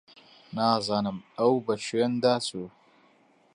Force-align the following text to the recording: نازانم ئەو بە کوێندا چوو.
نازانم 0.57 1.17
ئەو 1.37 1.53
بە 1.65 1.75
کوێندا 1.85 2.35
چوو. 2.47 2.67